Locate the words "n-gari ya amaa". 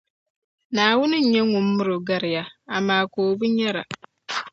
2.01-3.03